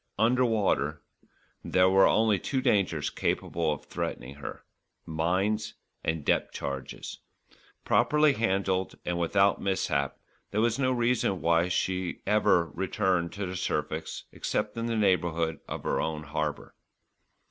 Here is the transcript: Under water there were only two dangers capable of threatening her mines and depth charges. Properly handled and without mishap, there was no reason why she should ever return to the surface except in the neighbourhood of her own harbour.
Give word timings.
Under 0.17 0.43
water 0.43 1.03
there 1.63 1.87
were 1.87 2.07
only 2.07 2.39
two 2.39 2.59
dangers 2.59 3.11
capable 3.11 3.71
of 3.71 3.85
threatening 3.85 4.33
her 4.37 4.65
mines 5.05 5.75
and 6.03 6.25
depth 6.25 6.51
charges. 6.55 7.19
Properly 7.85 8.33
handled 8.33 8.95
and 9.05 9.19
without 9.19 9.61
mishap, 9.61 10.17
there 10.49 10.59
was 10.59 10.79
no 10.79 10.91
reason 10.91 11.39
why 11.39 11.67
she 11.67 12.13
should 12.13 12.21
ever 12.25 12.65
return 12.71 13.29
to 13.29 13.45
the 13.45 13.55
surface 13.55 14.23
except 14.31 14.75
in 14.75 14.87
the 14.87 14.97
neighbourhood 14.97 15.59
of 15.67 15.83
her 15.83 16.01
own 16.01 16.23
harbour. 16.23 16.73